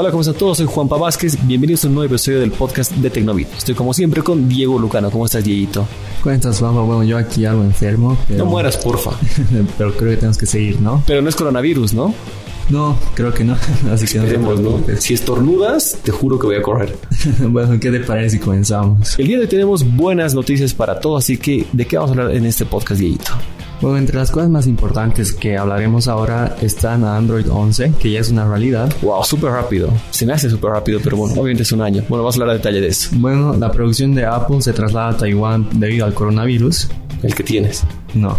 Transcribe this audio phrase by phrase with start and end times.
[0.00, 0.58] Hola, ¿cómo están todos?
[0.58, 1.36] Soy Juan Vázquez.
[1.44, 3.48] Bienvenidos a un nuevo episodio del podcast de Tecnovit.
[3.58, 5.10] Estoy como siempre con Diego Lucano.
[5.10, 5.88] ¿Cómo estás, Dieguito?
[6.22, 6.82] ¿Cómo estás, Juanpa?
[6.82, 8.16] Bueno, yo aquí algo enfermo.
[8.28, 8.44] Pero...
[8.44, 9.10] No mueras, porfa.
[9.76, 11.02] pero creo que tenemos que seguir, ¿no?
[11.04, 12.14] Pero no es coronavirus, ¿no?
[12.68, 13.56] No, creo que no.
[13.92, 14.80] Así que Esperemos, ¿no?
[15.00, 16.96] Si estornudas, te juro que voy a correr.
[17.48, 19.18] bueno, ¿qué te parece si comenzamos?
[19.18, 22.20] El día de hoy tenemos buenas noticias para todos, así que ¿de qué vamos a
[22.20, 23.32] hablar en este podcast, Dieguito?
[23.80, 28.30] Bueno, entre las cosas más importantes que hablaremos ahora están Android 11, que ya es
[28.30, 28.92] una realidad.
[29.02, 29.88] Wow, súper rápido.
[30.10, 32.02] Se me hace súper rápido, pero bueno, obviamente es un año.
[32.08, 33.10] Bueno, vamos a hablar a detalle de eso.
[33.14, 36.88] Bueno, la producción de Apple se traslada a Taiwán debido al coronavirus.
[37.22, 37.84] El que tienes.
[38.14, 38.36] No.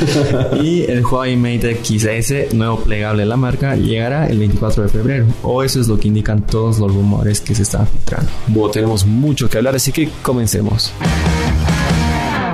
[0.62, 5.26] y el Huawei Mate XS, nuevo plegable de la marca, llegará el 24 de febrero.
[5.42, 8.30] O eso es lo que indican todos los rumores que se están filtrando.
[8.48, 10.92] Bueno, tenemos mucho que hablar, así que comencemos.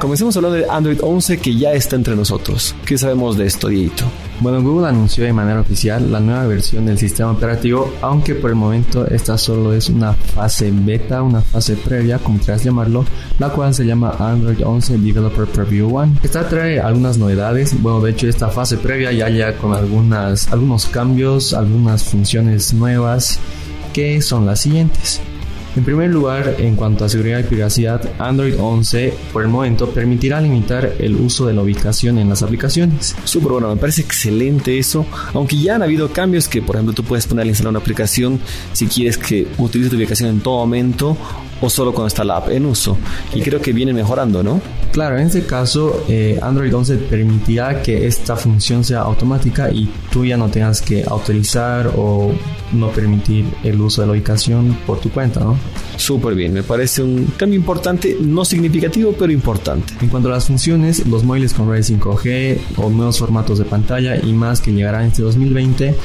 [0.00, 2.72] Comencemos hablando de Android 11 que ya está entre nosotros.
[2.86, 3.68] ¿Qué sabemos de esto?
[4.40, 8.56] Bueno, Google anunció de manera oficial la nueva versión del sistema operativo, aunque por el
[8.56, 13.04] momento esta solo es una fase beta, una fase previa, como quieras llamarlo,
[13.40, 16.18] la cual se llama Android 11 Developer Preview 1.
[16.22, 20.86] Esta trae algunas novedades, bueno, de hecho esta fase previa ya ya con algunas, algunos
[20.86, 23.40] cambios, algunas funciones nuevas,
[23.92, 25.20] que son las siguientes.
[25.76, 30.40] En primer lugar, en cuanto a seguridad y privacidad, Android 11 por el momento permitirá
[30.40, 33.14] limitar el uso de la ubicación en las aplicaciones.
[33.24, 37.04] Súper bueno, me parece excelente eso, aunque ya han habido cambios que, por ejemplo, tú
[37.04, 38.40] puedes poner a instalar una aplicación
[38.72, 41.16] si quieres que utilice tu ubicación en todo momento
[41.60, 42.96] o solo cuando está la app en uso.
[43.34, 44.60] Y creo que viene mejorando, ¿no?
[44.92, 50.24] Claro, en este caso eh, Android 11 permitirá que esta función sea automática y tú
[50.24, 52.32] ya no tengas que autorizar o
[52.72, 55.56] no permitir el uso de la ubicación por tu cuenta, ¿no?
[55.96, 59.94] Súper bien, me parece un cambio importante, no significativo, pero importante.
[60.00, 64.16] En cuanto a las funciones, los móviles con red 5G o nuevos formatos de pantalla
[64.16, 65.96] y más que llegarán este 2020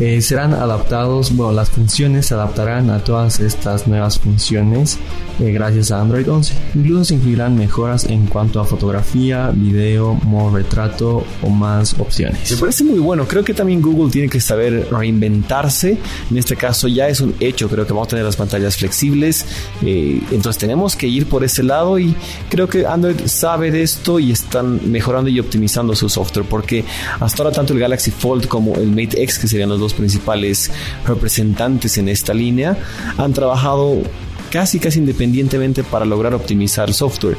[0.00, 4.98] eh, serán adaptados, bueno, las funciones se adaptarán a todas estas nuevas funciones
[5.38, 6.54] eh, gracias a Android 11.
[6.74, 12.50] Incluso se incluirán mejoras en cuanto a fotografía, video, modo retrato o más opciones.
[12.50, 15.96] Me parece muy bueno, creo que también Google tiene que saber reinventarse.
[16.30, 19.46] En este caso ya es un hecho, creo que vamos a tener las pantallas flexibles,
[19.82, 22.14] eh, entonces tenemos que ir por ese lado y
[22.48, 26.84] creo que Android sabe de esto y están mejorando y optimizando su software porque
[27.20, 30.70] hasta ahora tanto el Galaxy Fold como el Mate X, que serían los dos principales
[31.06, 32.76] representantes en esta línea,
[33.18, 34.02] han trabajado
[34.50, 37.36] casi casi independientemente para lograr optimizar software,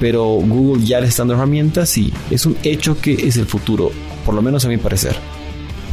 [0.00, 3.92] pero Google ya le está dando herramientas y es un hecho que es el futuro,
[4.24, 5.16] por lo menos a mi parecer.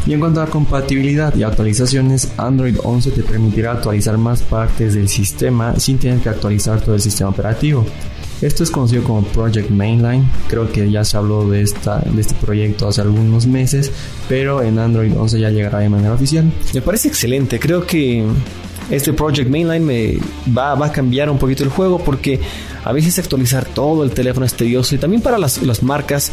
[0.05, 5.07] Y en cuanto a compatibilidad y actualizaciones, Android 11 te permitirá actualizar más partes del
[5.07, 7.85] sistema sin tener que actualizar todo el sistema operativo.
[8.41, 10.29] Esto es conocido como Project Mainline.
[10.49, 13.89] Creo que ya se habló de, esta, de este proyecto hace algunos meses,
[14.27, 16.51] pero en Android 11 ya llegará de manera oficial.
[16.73, 17.57] Me parece excelente.
[17.57, 18.25] Creo que
[18.89, 20.17] este Project Mainline me
[20.55, 22.39] va, a cambiar un poquito el juego porque
[22.83, 26.31] a veces actualizar todo el teléfono es tedioso y también para las, las, marcas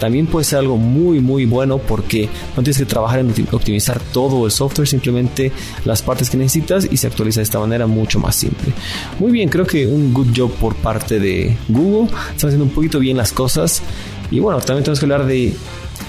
[0.00, 4.46] también puede ser algo muy muy bueno porque no tienes que trabajar en optimizar todo
[4.46, 5.52] el software, simplemente
[5.84, 8.72] las partes que necesitas y se actualiza de esta manera mucho más simple.
[9.18, 12.98] Muy bien, creo que un good job por parte de Google, están haciendo un poquito
[12.98, 13.82] bien las cosas
[14.30, 15.54] y bueno, también tenemos que hablar de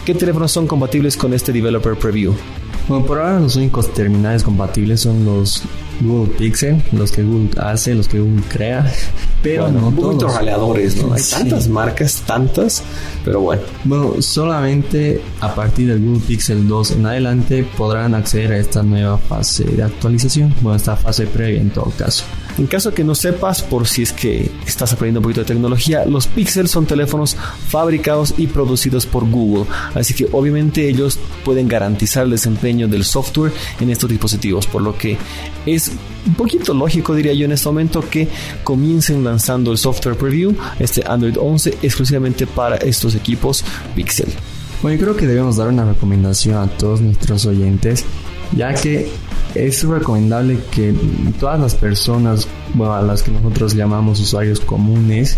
[0.06, 2.34] qué teléfonos son compatibles con este Developer Preview.
[2.88, 5.64] Bueno, por ahora los únicos terminales compatibles son los
[6.02, 8.92] Google Pixel, los que Google hace, los que Google crea,
[9.44, 10.34] pero no todos.
[10.34, 11.14] raleadores, ¿no?
[11.14, 12.84] Hay tantas marcas, tantas,
[13.24, 13.62] pero bueno.
[13.84, 19.18] Bueno, solamente a partir del Google Pixel 2 en adelante podrán acceder a esta nueva
[19.18, 22.26] fase de actualización, bueno, esta fase previa en todo caso.
[22.58, 26.06] En caso que no sepas, por si es que estás aprendiendo un poquito de tecnología,
[26.06, 27.36] los Pixel son teléfonos
[27.68, 29.66] fabricados y producidos por Google,
[29.96, 34.96] así que obviamente ellos pueden garantizar el desempeño del software en estos dispositivos, por lo
[34.96, 35.18] que
[35.66, 35.92] es
[36.28, 38.28] un poquito lógico, diría yo, en este momento que
[38.64, 43.64] comiencen lanzando el software preview, este Android 11, exclusivamente para estos equipos
[43.96, 44.28] Pixel.
[44.82, 48.06] Bueno, yo creo que debemos dar una recomendación a todos nuestros oyentes,
[48.56, 49.10] ya que
[49.56, 50.94] es recomendable que
[51.40, 55.38] todas las personas, bueno, a las que nosotros llamamos usuarios comunes,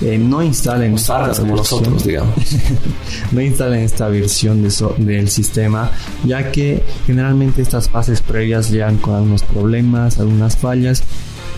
[0.00, 0.96] eh, no instalen
[1.36, 2.34] como nosotros, digamos.
[3.32, 5.90] no instalen esta versión de del sistema,
[6.24, 11.02] ya que generalmente estas fases previas llegan con algunos problemas, algunas fallas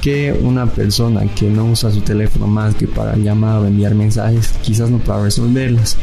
[0.00, 4.54] que una persona que no usa su teléfono más que para llamar o enviar mensajes
[4.62, 5.98] quizás no pueda resolverlas.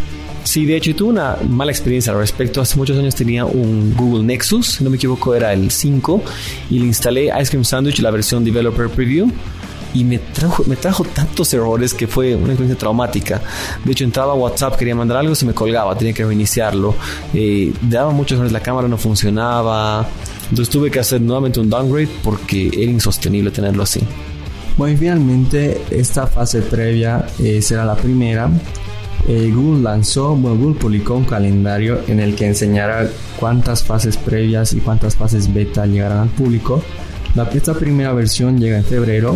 [0.47, 2.61] Sí, de hecho, tuve una mala experiencia al respecto.
[2.61, 6.23] Hace muchos años tenía un Google Nexus, no me equivoco, era el 5,
[6.69, 9.29] y le instalé Ice Cream Sandwich, la versión Developer Preview.
[9.93, 13.41] y me trajo, me trajo tantos errores que fue una experiencia traumática.
[13.83, 16.95] De hecho, entraba a WhatsApp, quería mandar algo, se me colgaba, tenía que reiniciarlo.
[17.33, 20.07] Eh, daba muchos errores, la cámara no funcionaba.
[20.43, 23.99] Entonces tuve que hacer nuevamente un downgrade porque era insostenible tenerlo así.
[24.77, 28.49] Bueno, y finalmente esta fase previa eh, será la primera.
[29.27, 35.15] Google lanzó, Google publicó un calendario en el que enseñará cuántas fases previas y cuántas
[35.15, 36.81] fases beta llegarán al público.
[37.35, 39.35] La, primera versión llega en febrero,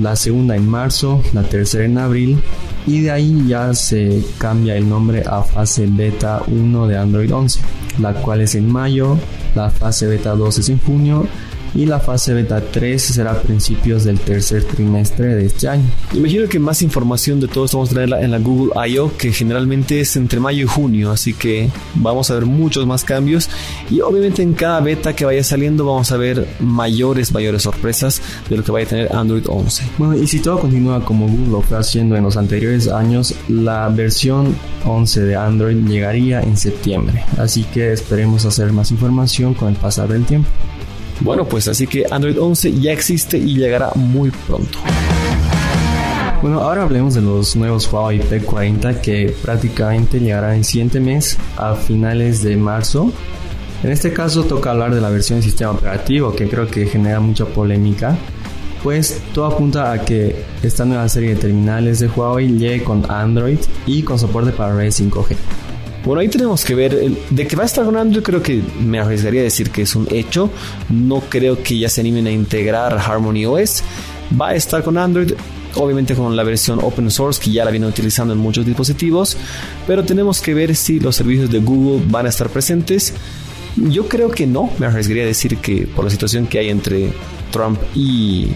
[0.00, 2.38] la segunda en marzo, la tercera en abril
[2.86, 7.60] y de ahí ya se cambia el nombre a fase beta 1 de Android 11,
[7.98, 9.18] la cual es en mayo,
[9.54, 11.26] la fase beta 2 es en junio
[11.76, 15.84] y la fase beta 3 será a principios del tercer trimestre de este año.
[16.14, 19.14] Imagino que más información de todo esto vamos a tener en la Google I.O.
[19.16, 23.50] que generalmente es entre mayo y junio, así que vamos a ver muchos más cambios
[23.90, 28.56] y obviamente en cada beta que vaya saliendo vamos a ver mayores, mayores sorpresas de
[28.56, 29.84] lo que vaya a tener Android 11.
[29.98, 33.88] Bueno, y si todo continúa como Google lo fue haciendo en los anteriores años, la
[33.90, 34.56] versión
[34.86, 40.08] 11 de Android llegaría en septiembre, así que esperemos hacer más información con el pasar
[40.08, 40.48] del tiempo.
[41.20, 44.78] Bueno, pues así que Android 11 ya existe y llegará muy pronto.
[46.42, 51.74] Bueno, ahora hablemos de los nuevos Huawei P40 que prácticamente llegará en siguiente mes a
[51.74, 53.10] finales de marzo.
[53.82, 57.20] En este caso toca hablar de la versión de sistema operativo que creo que genera
[57.20, 58.16] mucha polémica,
[58.82, 63.58] pues todo apunta a que esta nueva serie de terminales de Huawei llegue con Android
[63.86, 65.36] y con soporte para redes 5G.
[66.06, 67.10] Bueno, ahí tenemos que ver.
[67.30, 69.96] de que va a estar con Android, creo que me arriesgaría a decir que es
[69.96, 70.50] un hecho.
[70.88, 73.82] No creo que ya se animen a integrar Harmony OS.
[74.40, 75.32] Va a estar con Android,
[75.74, 79.36] obviamente con la versión open source que ya la vienen utilizando en muchos dispositivos.
[79.88, 83.12] Pero tenemos que ver si los servicios de Google van a estar presentes.
[83.74, 84.70] Yo creo que no.
[84.78, 87.12] Me arriesgaría a decir que por la situación que hay entre
[87.50, 88.52] Trump y,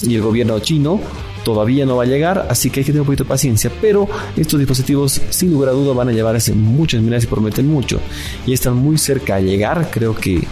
[0.00, 1.02] y el gobierno chino
[1.44, 4.08] todavía no va a llegar, así que hay que tener un poquito de paciencia, pero
[4.36, 8.00] estos dispositivos sin lugar a duda van a llevarse muchas miras y prometen mucho
[8.46, 10.42] y están muy cerca a llegar, creo que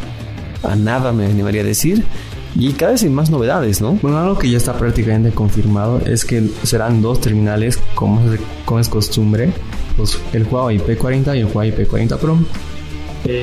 [0.62, 2.04] a nada me animaría a decir.
[2.54, 3.98] Y cada vez hay más novedades, ¿no?
[4.02, 8.78] Bueno, algo que ya está prácticamente confirmado es que serán dos terminales, como es, como
[8.78, 9.50] es costumbre,
[9.96, 12.38] pues el Huawei P40 y el Huawei P40 Pro.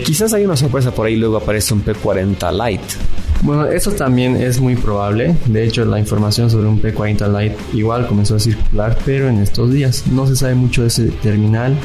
[0.06, 2.96] Quizás hay una sorpresa por ahí, luego aparece un P40 Lite.
[3.42, 5.36] Bueno, eso también es muy probable.
[5.46, 9.72] De hecho, la información sobre un P40 Lite igual comenzó a circular, pero en estos
[9.72, 11.76] días no se sabe mucho de ese terminal,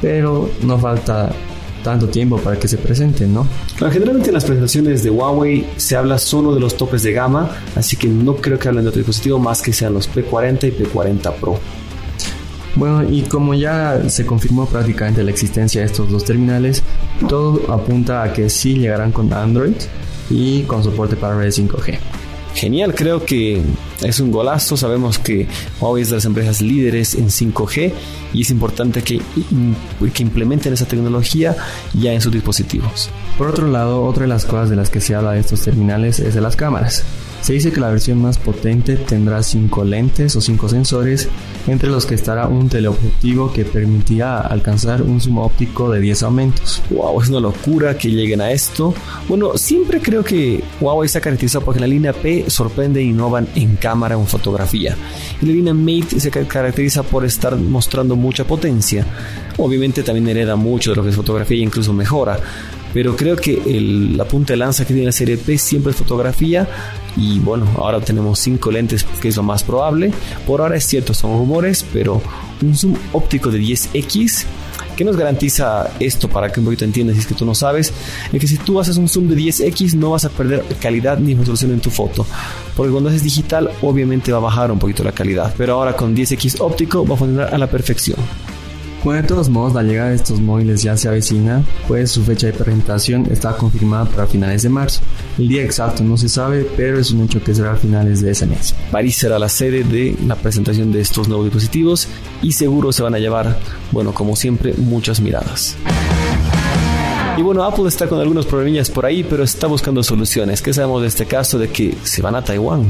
[0.00, 1.30] pero no falta
[1.84, 3.44] tanto tiempo para que se presente, ¿no?
[3.90, 7.96] generalmente en las presentaciones de Huawei se habla solo de los topes de gama, así
[7.96, 11.32] que no creo que hablen de otro dispositivo más que sean los P40 y P40
[11.40, 11.58] Pro.
[12.76, 16.82] Bueno, y como ya se confirmó prácticamente la existencia de estos dos terminales,
[17.28, 19.74] todo apunta a que sí llegarán con Android
[20.32, 21.98] y con soporte para redes 5G.
[22.54, 23.62] Genial, creo que
[24.02, 24.76] es un golazo.
[24.76, 25.46] Sabemos que
[25.80, 27.92] Huawei es de las empresas líderes en 5G
[28.34, 29.20] y es importante que,
[30.12, 31.56] que implementen esa tecnología
[31.94, 33.10] ya en sus dispositivos.
[33.38, 36.20] Por otro lado, otra de las cosas de las que se habla de estos terminales
[36.20, 37.04] es de las cámaras.
[37.40, 41.28] Se dice que la versión más potente tendrá 5 lentes o 5 sensores,
[41.66, 46.82] entre los que estará un teleobjetivo que permitirá alcanzar un zoom óptico de 10 aumentos.
[46.90, 48.94] Wow, es una locura que lleguen a esto.
[49.28, 53.76] Bueno, siempre creo que Huawei está caracterizado porque la línea P sorprende e innovan en
[53.76, 54.96] cámara o en fotografía.
[55.40, 59.06] Y la línea Mate se caracteriza por estar mostrando mucha potencia.
[59.58, 62.38] Obviamente también hereda mucho de lo que es fotografía e incluso mejora
[62.92, 63.62] pero creo que
[64.16, 66.68] la punta de lanza que tiene la serie P siempre es fotografía
[67.16, 70.12] y bueno, ahora tenemos 5 lentes que es lo más probable.
[70.46, 72.22] Por ahora es cierto, son rumores, pero
[72.62, 74.46] un zoom óptico de 10x
[74.96, 77.92] ¿Qué nos garantiza esto para que un poquito entiendas si es que tú no sabes?
[78.30, 81.34] Es que si tú haces un zoom de 10x no vas a perder calidad ni
[81.34, 82.26] resolución en tu foto.
[82.76, 85.54] Porque cuando haces digital obviamente va a bajar un poquito la calidad.
[85.56, 88.18] Pero ahora con 10x óptico va a funcionar a la perfección.
[89.04, 92.46] Bueno, de todos modos, la llegada de estos móviles ya se avecina, pues su fecha
[92.46, 95.00] de presentación está confirmada para finales de marzo.
[95.38, 98.30] El día exacto no se sabe, pero es un hecho que será a finales de
[98.30, 98.76] ese mes.
[98.92, 102.06] París será la sede de la presentación de estos nuevos dispositivos
[102.42, 103.58] y seguro se van a llevar,
[103.90, 105.76] bueno, como siempre, muchas miradas.
[107.36, 110.62] Y bueno, Apple está con algunos problemillas por ahí, pero está buscando soluciones.
[110.62, 112.86] ¿Qué sabemos de este caso de que se van a Taiwán?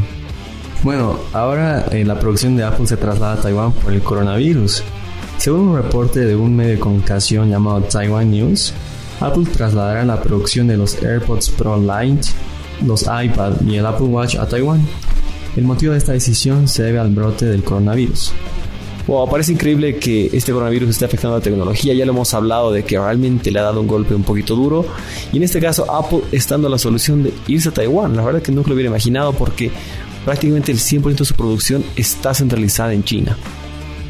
[0.83, 4.83] Bueno, ahora eh, la producción de Apple se traslada a Taiwán por el coronavirus.
[5.39, 8.73] Según un reporte de un medio de comunicación llamado Taiwan News,
[9.21, 12.29] Apple trasladará la producción de los AirPods Pro Lite,
[12.85, 14.87] los iPad y el Apple Watch a Taiwán.
[15.57, 18.33] El motivo de esta decisión se debe al brote del coronavirus.
[19.07, 21.93] Wow, parece increíble que este coronavirus esté afectando a la tecnología.
[21.93, 24.87] Ya lo hemos hablado de que realmente le ha dado un golpe un poquito duro.
[25.33, 28.17] Y en este caso, Apple está dando la solución de irse a Taiwán.
[28.17, 29.73] La verdad que nunca lo hubiera imaginado porque
[30.25, 33.37] prácticamente el 100% de su producción está centralizada en China.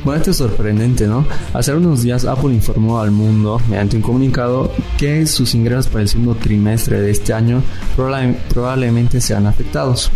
[0.04, 1.24] Bueno, esto es sorprendente, ¿no?
[1.54, 6.08] Hace unos días Apple informó al mundo mediante un comunicado que sus ingresos para el
[6.08, 7.62] segundo trimestre de este año
[7.96, 10.10] probablemente sean afectados.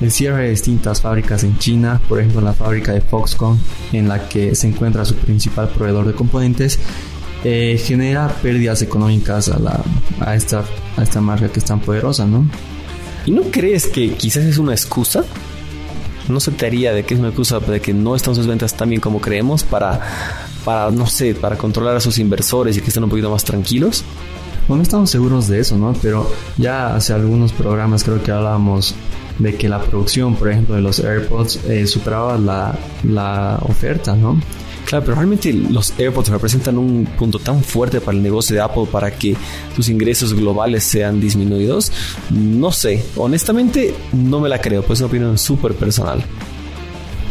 [0.00, 3.60] El cierre de distintas fábricas en China, por ejemplo la fábrica de Foxconn,
[3.92, 6.78] en la que se encuentra su principal proveedor de componentes,
[7.44, 10.64] eh, genera pérdidas económicas a, esta,
[10.96, 12.46] a esta marca que es tan poderosa, ¿no?
[13.26, 15.24] ¿Y no crees que quizás es una excusa?
[16.28, 18.74] ¿No se te haría de que es una excusa de que no están sus ventas
[18.74, 20.00] tan bien como creemos para,
[20.64, 24.04] para, no sé, para controlar a sus inversores y que estén un poquito más tranquilos?
[24.68, 25.94] Bueno, no estamos seguros de eso, ¿no?
[26.00, 28.94] Pero ya hace algunos programas creo que hablábamos
[29.38, 34.40] de que la producción, por ejemplo, de los AirPods eh, superaba la, la oferta, ¿no?
[34.86, 38.86] Claro, pero realmente los AirPods representan un punto tan fuerte para el negocio de Apple
[38.90, 39.36] para que
[39.76, 41.92] sus ingresos globales sean disminuidos.
[42.30, 46.24] No sé, honestamente no me la creo, pues es una opinión súper personal.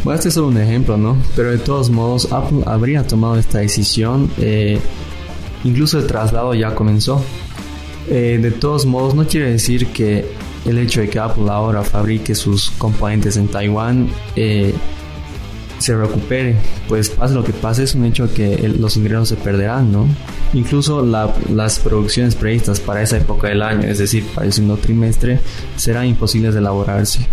[0.02, 1.18] Bueno, este es solo un ejemplo, ¿no?
[1.36, 4.30] Pero de todos modos, Apple habría tomado esta decisión.
[4.38, 4.80] Eh,
[5.62, 7.22] incluso el traslado ya comenzó.
[8.08, 10.24] Eh, de todos modos, no quiere decir que
[10.64, 14.74] el hecho de que Apple ahora fabrique sus componentes en Taiwán eh,
[15.80, 16.56] se recupere.
[16.88, 20.06] Pues pase lo que pase, es un hecho que los ingresos se perderán, ¿no?
[20.52, 25.40] Incluso las producciones previstas para esa época del año, es decir, para el segundo trimestre,
[25.76, 27.26] serán imposibles de elaborarse.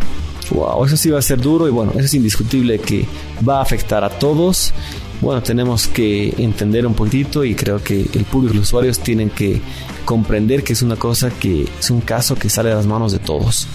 [0.49, 3.05] Wow, eso sí va a ser duro y bueno, eso es indiscutible que
[3.47, 4.73] va a afectar a todos.
[5.19, 9.29] Bueno, tenemos que entender un poquito y creo que el público y los usuarios tienen
[9.29, 9.59] que
[10.05, 13.19] comprender que es una cosa que es un caso que sale de las manos de
[13.19, 13.67] todos.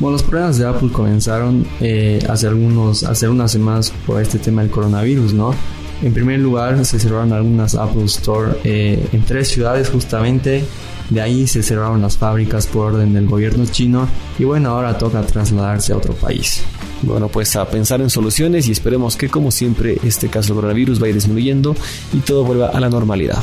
[0.00, 4.62] Bueno, los problemas de Apple comenzaron eh, hace, algunos, hace unas semanas por este tema
[4.62, 5.54] del coronavirus, ¿no?
[6.02, 10.64] En primer lugar, se cerraron algunas Apple Store eh, en tres ciudades justamente.
[11.10, 14.08] De ahí se cerraron las fábricas por orden del gobierno chino
[14.38, 16.62] y bueno, ahora toca trasladarse a otro país.
[17.02, 20.98] Bueno, pues a pensar en soluciones y esperemos que como siempre este caso del coronavirus
[20.98, 21.76] vaya disminuyendo
[22.12, 23.42] y todo vuelva a la normalidad.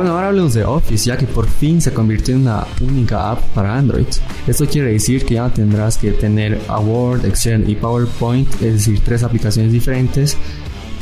[0.00, 3.44] Bueno, ahora hablemos de Office, ya que por fin se convirtió en una única app
[3.54, 4.06] para Android.
[4.46, 9.22] Esto quiere decir que ya tendrás que tener Word, Excel y PowerPoint, es decir, tres
[9.22, 10.38] aplicaciones diferentes,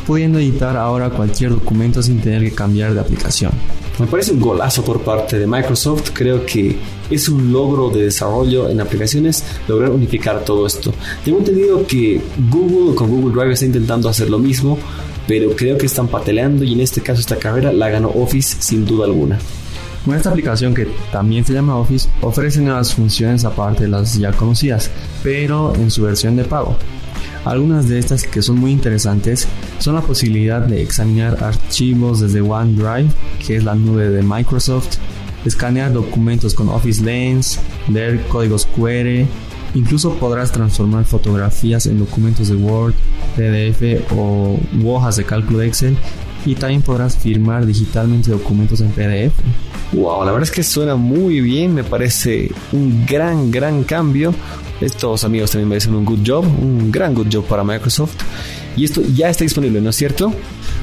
[0.05, 3.53] pudiendo editar ahora cualquier documento sin tener que cambiar de aplicación.
[4.01, 6.11] Me parece un golazo por parte de Microsoft.
[6.13, 6.77] Creo que
[7.09, 10.93] es un logro de desarrollo en aplicaciones lograr unificar todo esto.
[11.25, 14.77] Tengo entendido que Google con Google Drive está intentando hacer lo mismo,
[15.29, 18.87] pero creo que están pateleando y en este caso esta carrera la ganó Office sin
[18.87, 19.39] duda alguna.
[20.07, 24.33] Bueno, esta aplicación que también se llama Office ofrece nuevas funciones aparte de las ya
[24.33, 24.91] conocidas,
[25.23, 26.77] pero en su versión de pago.
[27.45, 29.47] Algunas de estas que son muy interesantes
[29.79, 33.11] son la posibilidad de examinar archivos desde OneDrive,
[33.47, 34.97] que es la nube de Microsoft,
[35.45, 39.27] escanear documentos con Office Lens, leer códigos QR,
[39.75, 42.95] incluso podrás transformar fotografías en documentos de Word,
[43.37, 45.97] PDF o hojas de cálculo de Excel
[46.45, 49.35] y también podrás firmar digitalmente documentos en PDF.
[49.93, 54.35] Wow, la verdad es que suena muy bien, me parece un gran, gran cambio.
[54.81, 58.15] Estos amigos también merecen un good job, un gran good job para Microsoft.
[58.77, 60.33] Y esto ya está disponible, ¿no es cierto?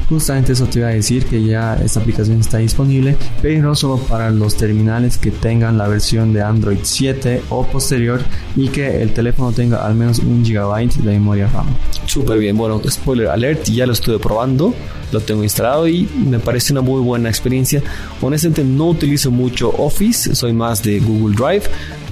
[0.09, 4.29] Justamente eso te iba a decir que ya esta aplicación está disponible, pero solo para
[4.29, 8.21] los terminales que tengan la versión de Android 7 o posterior
[8.55, 11.67] y que el teléfono tenga al menos un GB de memoria RAM.
[12.05, 14.73] Súper bien, bueno, spoiler alert, ya lo estuve probando,
[15.11, 17.81] lo tengo instalado y me parece una muy buena experiencia.
[18.21, 21.63] Honestamente no utilizo mucho Office, soy más de Google Drive,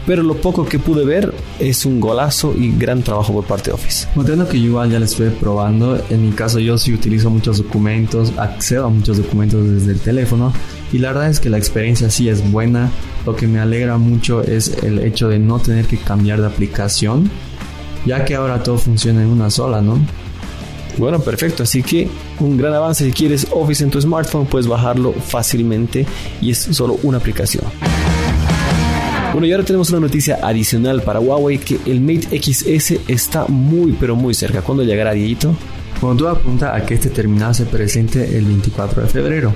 [0.05, 3.73] pero lo poco que pude ver es un golazo y gran trabajo por parte de
[3.73, 4.07] Office.
[4.15, 6.01] Entiendo que yo igual ya lo estoy probando.
[6.09, 10.53] En mi caso yo sí utilizo muchos documentos, accedo a muchos documentos desde el teléfono
[10.91, 12.91] y la verdad es que la experiencia sí es buena.
[13.25, 17.29] Lo que me alegra mucho es el hecho de no tener que cambiar de aplicación,
[18.05, 19.97] ya que ahora todo funciona en una sola, ¿no?
[20.97, 21.63] Bueno, perfecto.
[21.63, 23.05] Así que un gran avance.
[23.05, 26.05] Si quieres Office en tu smartphone, puedes bajarlo fácilmente
[26.41, 27.63] y es solo una aplicación.
[29.33, 33.93] Bueno, y ahora tenemos una noticia adicional para Huawei que el Mate XS está muy
[33.93, 34.61] pero muy cerca.
[34.61, 35.55] ¿Cuándo llegará, Dieguito?
[35.99, 39.51] Bueno, todo apunta a que este terminal se presente el 24 de febrero,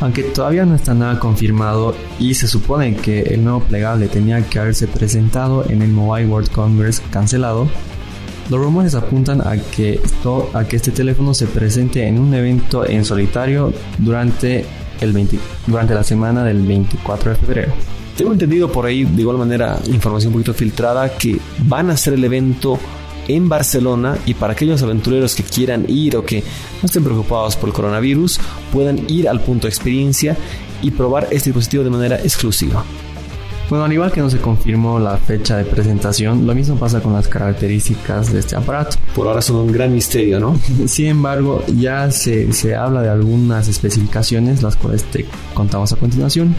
[0.00, 4.58] aunque todavía no está nada confirmado y se supone que el nuevo plegable tenía que
[4.58, 7.68] haberse presentado en el Mobile World Congress cancelado.
[8.50, 12.84] Los rumores apuntan a que, esto, a que este teléfono se presente en un evento
[12.84, 14.64] en solitario durante,
[15.00, 15.28] el
[15.68, 17.99] durante la semana del 24 de febrero.
[18.20, 22.12] Tengo entendido por ahí, de igual manera, información un poquito filtrada, que van a hacer
[22.12, 22.78] el evento
[23.28, 26.44] en Barcelona y para aquellos aventureros que quieran ir o que
[26.82, 28.38] no estén preocupados por el coronavirus,
[28.74, 30.36] puedan ir al punto de experiencia
[30.82, 32.84] y probar este dispositivo de manera exclusiva.
[33.70, 37.14] Bueno, al igual que no se confirmó la fecha de presentación, lo mismo pasa con
[37.14, 38.98] las características de este aparato.
[39.14, 40.60] Por ahora son un gran misterio, ¿no?
[40.86, 45.24] Sin embargo, ya se, se habla de algunas especificaciones, las cuales te
[45.54, 46.54] contamos a continuación.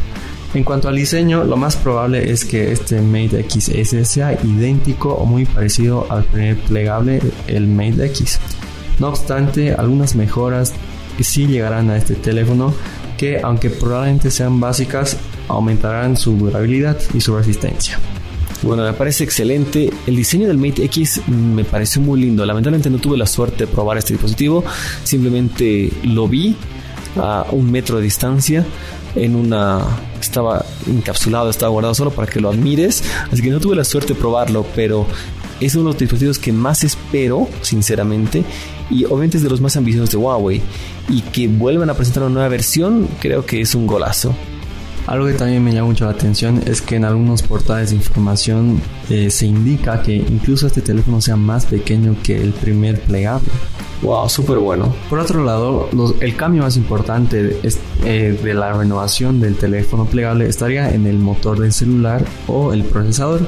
[0.53, 5.25] En cuanto al diseño, lo más probable es que este Mate XS sea idéntico o
[5.25, 8.39] muy parecido al primer plegable, el Mate X.
[8.99, 10.73] No obstante, algunas mejoras
[11.23, 12.73] sí llegarán a este teléfono
[13.17, 15.17] que, aunque probablemente sean básicas,
[15.47, 17.99] aumentarán su durabilidad y su resistencia.
[18.63, 19.89] Bueno, me parece excelente.
[20.05, 22.45] El diseño del Mate X me pareció muy lindo.
[22.45, 24.63] Lamentablemente no tuve la suerte de probar este dispositivo.
[25.03, 26.55] Simplemente lo vi
[27.17, 28.65] a un metro de distancia
[29.15, 29.79] en una
[30.19, 34.13] estaba encapsulado, estaba guardado solo para que lo admires, así que no tuve la suerte
[34.13, 35.05] de probarlo, pero
[35.59, 38.43] es uno de los dispositivos que más espero, sinceramente,
[38.89, 40.61] y obviamente es de los más ambiciosos de Huawei,
[41.09, 44.33] y que vuelvan a presentar una nueva versión, creo que es un golazo.
[45.07, 48.79] Algo que también me llama mucho la atención es que en algunos portales de información
[49.09, 53.49] eh, se indica que incluso este teléfono sea más pequeño que el primer plegable.
[54.01, 54.93] Wow, súper bueno.
[55.09, 55.89] Por otro lado,
[56.19, 61.19] el cambio más importante de, eh, de la renovación del teléfono plegable estaría en el
[61.19, 63.41] motor del celular o el procesador.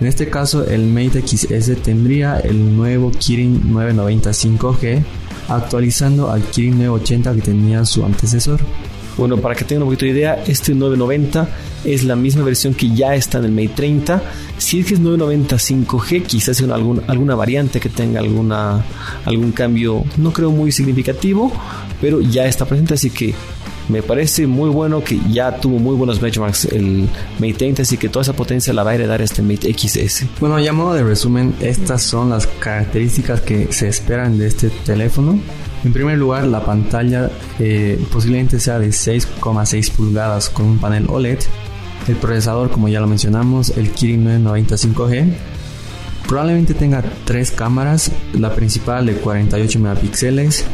[0.00, 5.02] En este caso, el Mate XS tendría el nuevo Kirin 995G
[5.48, 8.60] actualizando al Kirin 980 que tenía su antecesor.
[9.20, 11.46] Bueno, para que tengan un poquito de idea, este 990
[11.84, 14.22] es la misma versión que ya está en el Mate 30.
[14.56, 18.82] Si es que es 990 5G, quizás sea algún, alguna variante que tenga alguna,
[19.26, 21.52] algún cambio, no creo muy significativo,
[22.00, 23.34] pero ya está presente, así que
[23.90, 27.06] me parece muy bueno que ya tuvo muy buenos benchmarks el
[27.40, 30.40] Mate 30, así que toda esa potencia la va a heredar este Mate XS.
[30.40, 35.38] Bueno, ya modo de resumen, estas son las características que se esperan de este teléfono.
[35.84, 41.38] En primer lugar, la pantalla eh, posiblemente sea de 6,6 pulgadas con un panel OLED.
[42.06, 45.32] El procesador, como ya lo mencionamos, el Kirin 995G.
[46.28, 50.64] Probablemente tenga tres cámaras, la principal de 48 megapíxeles,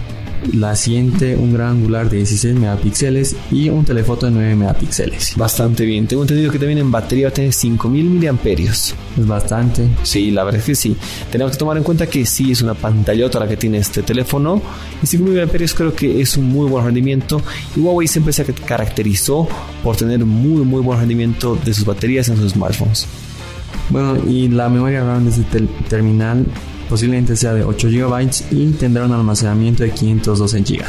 [0.53, 5.35] la siguiente un gran angular de 16 megapíxeles y un telefoto de 9 megapíxeles.
[5.37, 6.07] Bastante bien.
[6.07, 8.95] Tengo entendido que también en batería va a tener 5000 miliamperios.
[9.19, 9.89] Es bastante.
[10.03, 10.97] Sí, la verdad es que sí.
[11.31, 14.63] Tenemos que tomar en cuenta que sí es una pantallota la que tiene este teléfono.
[15.03, 17.43] Y 5000 miliamperios creo que es un muy buen rendimiento.
[17.75, 19.49] Y Huawei siempre se caracterizó
[19.83, 23.07] por tener muy muy buen rendimiento de sus baterías en sus smartphones.
[23.91, 26.45] Bueno, y la memoria RAM de este terminal
[26.89, 30.85] posiblemente sea de 8 GB y tendrá un almacenamiento de 512 GB.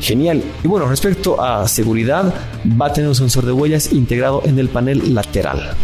[0.00, 0.42] Genial.
[0.64, 2.34] Y bueno, respecto a seguridad,
[2.80, 5.74] va a tener un sensor de huellas integrado en el panel lateral.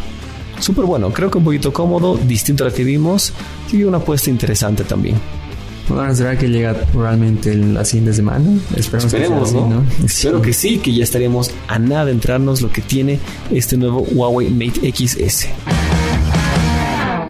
[0.60, 3.32] Súper bueno, creo que un poquito cómodo, distinto a lo que vimos,
[3.72, 5.16] y una apuesta interesante también.
[5.88, 8.58] Bueno, ¿será que llega realmente la siguiente semana?
[8.76, 9.84] Esperemos, ¿no?
[10.04, 13.18] Espero que sí, que ya estaríamos a nada de entrarnos lo que tiene
[13.50, 15.46] este nuevo Huawei Mate XS.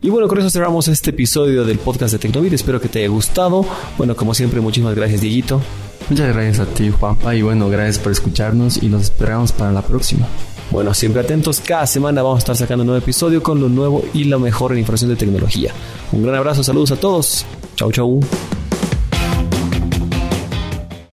[0.01, 2.55] Y bueno, con eso cerramos este episodio del podcast de Tecnovir.
[2.55, 3.65] Espero que te haya gustado.
[3.97, 5.61] Bueno, como siempre, muchísimas gracias, Dieguito.
[6.09, 7.35] Muchas gracias a ti, Juanpa.
[7.35, 10.27] Y bueno, gracias por escucharnos y nos esperamos para la próxima.
[10.71, 11.61] Bueno, siempre atentos.
[11.61, 14.73] Cada semana vamos a estar sacando un nuevo episodio con lo nuevo y lo mejor
[14.73, 15.73] en información de tecnología.
[16.13, 17.45] Un gran abrazo, saludos a todos.
[17.75, 18.21] Chau, chau.